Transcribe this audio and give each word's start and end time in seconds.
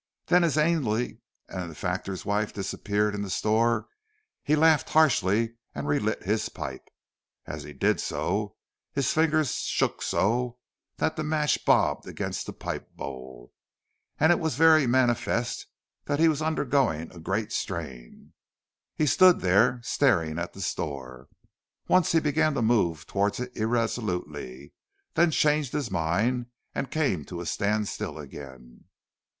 Then 0.25 0.43
as 0.43 0.57
Ainley 0.57 1.19
and 1.47 1.69
the 1.69 1.75
factor's 1.75 2.25
wife 2.25 2.51
disappeared 2.53 3.13
in 3.13 3.21
the 3.21 3.29
store, 3.29 3.85
he 4.41 4.55
laughed 4.55 4.89
harshly 4.89 5.57
and 5.75 5.87
relit 5.87 6.23
his 6.23 6.49
pipe. 6.49 6.87
As 7.45 7.61
he 7.61 7.73
did 7.73 7.99
so, 8.01 8.55
his 8.93 9.13
fingers 9.13 9.51
shook 9.53 10.01
so 10.01 10.57
that 10.97 11.17
the 11.17 11.23
match 11.23 11.63
bobbed 11.65 12.07
against 12.07 12.47
the 12.47 12.51
pipe 12.53 12.95
bowl, 12.95 13.53
and 14.19 14.31
it 14.31 14.39
was 14.39 14.55
very 14.55 14.87
manifest 14.87 15.67
that 16.05 16.17
he 16.19 16.27
was 16.27 16.41
undergoing 16.41 17.11
a 17.13 17.19
great 17.19 17.51
strain. 17.51 18.33
He 18.95 19.05
stood 19.05 19.41
there 19.41 19.81
staring 19.83 20.39
at 20.39 20.53
the 20.53 20.61
store. 20.61 21.27
Once 21.87 22.11
he 22.11 22.19
began 22.19 22.55
to 22.55 22.63
move 22.63 23.05
towards 23.05 23.39
it 23.39 23.55
irresolutely, 23.55 24.73
then 25.13 25.29
changed 25.29 25.73
his 25.73 25.91
mind 25.91 26.47
and 26.73 26.89
came 26.89 27.23
to 27.25 27.39
a 27.39 27.45
standstill 27.45 28.17
again. 28.17 28.85